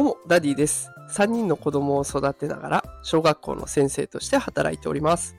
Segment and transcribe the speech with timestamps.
[0.00, 0.90] どうも、ダディです。
[1.10, 5.36] 3人の子供を育てながら、小学校の先生として働いております。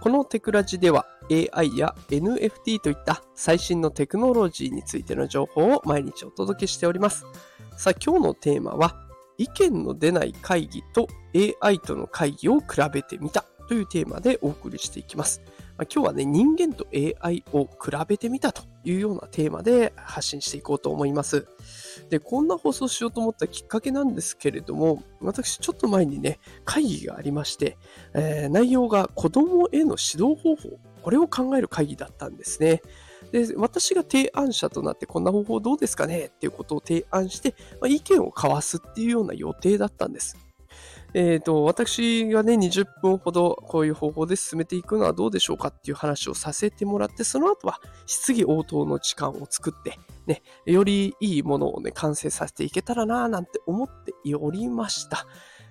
[0.00, 7.26] このテクラジでは、AI や NFT といった最新のテクノロジーについての情報を毎日お届けしております。
[7.76, 8.96] さあ、今日のテーマは、
[9.36, 11.06] 意見の出ない会議と
[11.62, 15.42] AI との会議を比べてみたというテーマでお送りしていきます。
[15.76, 21.46] まあ、今日はね、人間と AI を比べてみたというようなテーマで発信していこうと思います。
[22.08, 27.76] で、こんな放送しようと思ったきっかけなんですけれども、私ちょっと前にね、会議がありまして、
[28.14, 32.82] えー、内容が子供への指導方法、これを考える会議だったんですね。
[33.32, 36.26] で、私が提案者となってこんな方法どうですかね？
[36.26, 40.36] っていうことを提案して、まあ、意見を交わすっていうような予定だったんです。
[41.12, 55.26] えっ、ー、と、私がね、20分ほどこういう方法で進めていくのはどうでしょうかっていう話をさせてもらって、その後は質疑応答の時間を作って、ね、よりいいものをね、完成させていけたらなぁなんて思っておりました。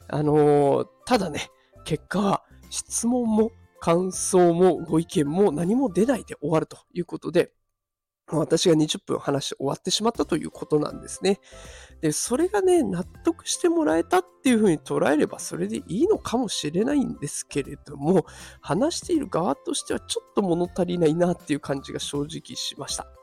[0.09, 1.49] あのー、ただね、
[1.85, 7.51] 結果は質問も感想もご意見も何も出ないで終わるということで、
[8.27, 11.39] 私が20分話して終わってしまったということなんですね。
[12.01, 18.25] で、それがね、納得してもらえたっていうふうに捉えればそれでいいのかもしれないんですけれども、
[18.61, 23.18] 話している側としてはちょっと物足りないなっていう感じが正直しました。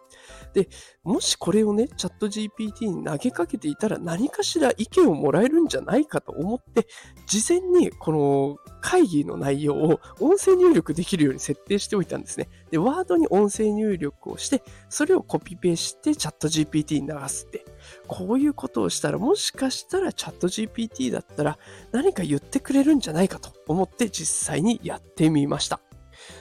[0.55, 0.69] で、
[1.03, 6.87] もしこれをね、チャット GPT に投げかけていたら何かしら意見をもらえるんじゃないかと思って、
[7.27, 12.49] 事前にこの会議の内容を音声入力できるように設定しておいたんですね。
[12.71, 17.65] で、ワードに音声入力をして、それをコピペしてチャット GPT に流すって。
[18.07, 21.59] こういうことをしたら、もしかしたらチャット GPT だったら
[21.93, 25.81] 何か言ってくれるんじゃないかと思って実際にやってみました。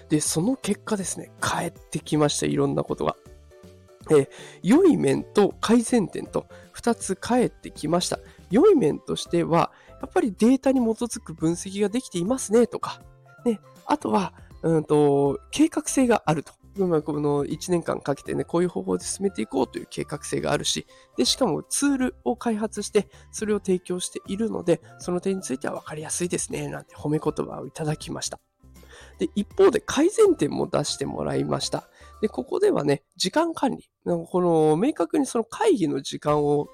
[0.10, 3.16] で、その結果ですね、返ってきました、いろんなことが。
[4.12, 4.30] え
[4.62, 8.20] 良い面と改善点と2つ返ってきました。
[8.52, 13.02] 良い面としては、やっぱりデータに基づく分析ができていますねとか、
[13.46, 16.54] ね、あとは、うんと、計画性があると。
[16.78, 20.86] まあ、この1年間かけてね、こういう方法で進めていこうという計画性があるし、
[21.16, 28.40] で、しかもツールを開発して、それを提供しているので、その点については分かりやすいですね、なんて褒め言葉をいただきました。
[29.20, 31.88] で、一方で改善点も出してもらいました。
[32.22, 33.90] で、ここではね、時間管理。
[34.06, 36.68] この明確にその会議の時間を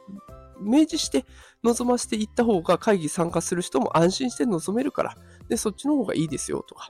[0.59, 1.25] 明示して
[1.63, 5.15] 臨ませていった方が会議参加する人も安心して臨めるから、
[5.49, 6.89] で、そっちの方がいいですよとか。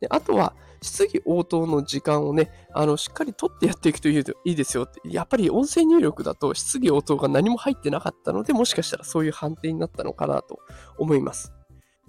[0.00, 5.00] で、あとは、質疑応答の時間をね、あの、しっかり取ってやっていくといいですよって。
[5.04, 10.58] やっぱり音声入力だと質疑応答が何も入ってなかったので、もしかしたらそういう判定になったのかなと
[10.98, 11.52] 思います。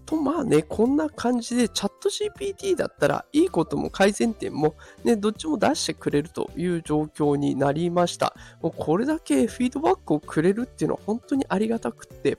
[0.05, 8.35] と、まあね、こんな感じでチャット GPT だったら、いいことも改善点も、ね、どっちも出してくれるという状況になりました。
[8.61, 12.37] もうこれだけフィードバックをくれるっていうのは本当にありがたくって、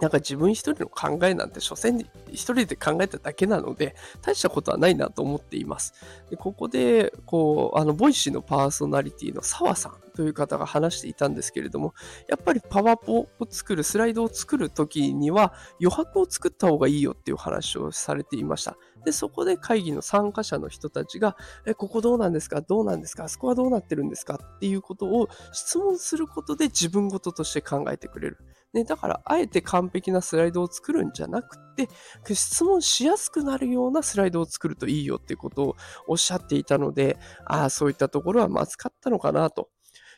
[0.00, 5.94] なんか自分一人の考えなんて、所詮一人で考えただけなので、大したことはないなと思っています。
[6.28, 11.94] でここで、こう、あの、 Voicy のパーソナリティの澤さんという方が話していたんですけれども、
[12.28, 18.76] やっぱりパワポを作る、スライドを作るときには余白を作った方がいいよっていう話をされていました。
[19.04, 21.36] で、そこで会議の参加者の人たちが、
[21.66, 22.60] え、ここどうなんですか？
[22.60, 23.24] どうなんですか？
[23.24, 24.34] あそこはどうなってるんですか？
[24.34, 28.38] っていうことを質問することで自分事として考えてくれる。
[28.72, 31.88] ね、だから、あえて完璧なスライドを作るんじゃなくて、
[32.34, 39.68] 質問しやすくなるようなスライドを作るといいよっていうことをおっしゃっていたので、ああ、そういったところはまずかったのかなと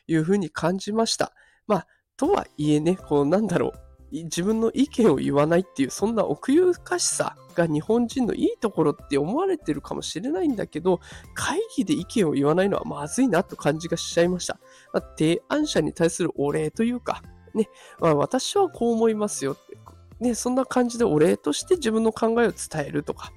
[0.07, 1.33] いうふうに感じました。
[1.67, 10.99] まあ、とはいえね、こう、なんだろう、自分の意見を言わないっていう、そんな奥ゆかしさが日本人のいいところって思われてるかもしれないんだけど、
[11.33, 14.59] 会議で意見を言わないのはまずいなと感じがしちゃいました。
[14.93, 17.21] まあ、提案者に対するお礼というか、
[17.53, 19.77] ね、まあ、私はこう思いますよって、
[20.19, 23.31] ね、そんな感じでお礼として自分の考えを伝えるとか、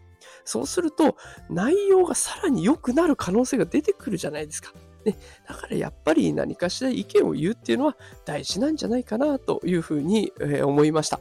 [0.45, 1.17] そうすると
[1.51, 4.73] 内容がさらに良くなる可能性が出てくるじゃないですか。
[5.05, 5.17] ね、
[5.49, 10.33] だからやっぱり何かしら意見を言うっていうのは大事なんじゃないかなというふうに
[10.63, 11.21] 思いました。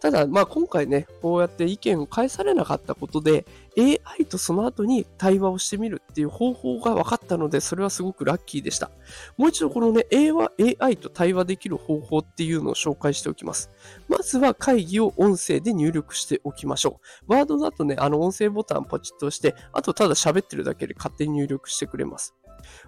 [0.00, 3.46] ただ、まあ今回ね、こうやって意見を返されなかったことで、
[3.78, 8.90] AI とその後に対話をしてみるっていう方法が分かったので、それはすごくラッキーでした。
[9.36, 13.70] もう一度このね、AI と対話できる方法っていうのを紹介しておきます。
[14.08, 17.32] まずは会議を音声で入力しておきましょう。
[17.32, 22.34] ワードだとね、あの音声ボタンポチッと押して、あとただ喋ってるだけで勝手に入力してくれます。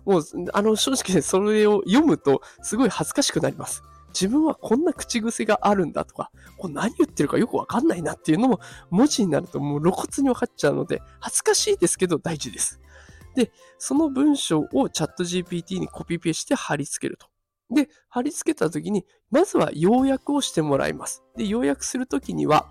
[0.04, 0.22] もう、
[0.52, 3.82] あの、正直ね、それを読むと、すごい恥ずかしくなります。
[4.08, 8.60] 自分はこんな口癖があるんだとか、これ何言ってるかよくわかんないなっていうのも
[8.90, 12.80] 文字になるともう露骨にわかっちゃうので、恥ずかしいですけど大事です。
[13.34, 17.26] で、その文章をチャット GPT にコピペして貼り付けると。
[17.74, 21.22] で、貼り付けた時に、まずは要約をしてもらいます。
[21.36, 22.70] で、要約するときには、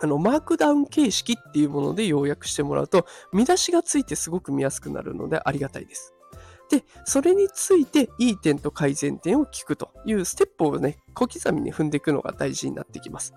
[0.00, 6.14] あの、マークダウン形式っていうもので要約してもらうと、見出しがついてすごく見やすくなるのでありがたいです。
[6.72, 13.34] で、それについていい点と改善点を聞くというステップをね、小刻みに踏んでいくのが大事になってきます。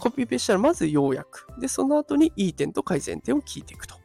[0.00, 1.46] コピペしたらまず要約。
[1.60, 3.96] で、その後にいい点と改善点を聞いていくと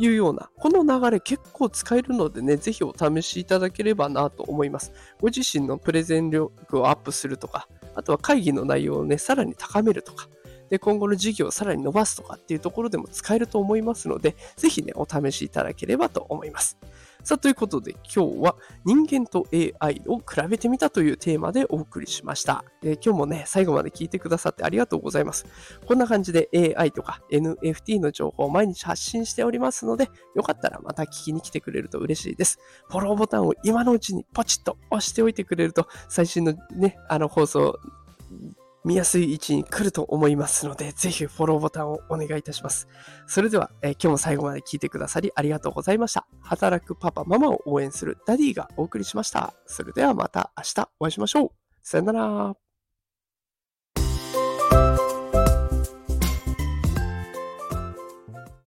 [0.00, 4.92] いうような、この流れ結構使えるのでね、ぜひお試しいただければなと思います。
[5.20, 10.28] ご自身のプレゼン力をアップするとか、あとは会議の内容をね、さらに高めるとか、
[10.70, 16.78] で、今後の事業をさらに伸ばすとかっていうところでも使えると思いますので、ぜひね、お試しいただければと思います。
[17.24, 22.66] さあ、ということで今日は人間と AI を比べてみたというテーマでお送りしました。
[22.82, 25.46] えー、今日もね、最後まで聞いてくださってありがとうございます。
[25.86, 32.58] こんな感じで AI とか NFT の情報を毎日発信しておりますので、よかったらまた聞きに来てくれると嬉しいです。
[32.90, 37.80] フォローボタンを今のうちにポチッと押しておいてくれると、最新のね、あの放送
[38.84, 42.88] 見やすい位置に来ると思いますので、ぜひフォローボタンをお願いいたします。
[43.26, 46.26] それでは、えー、今日も最後まで聞いてくださりありがとうございました。
[46.42, 49.54] 働くパパ、ママを応援するダディがお送りしました。
[49.66, 51.50] それではまた明日お会いしましょう。
[51.82, 52.63] さよなら。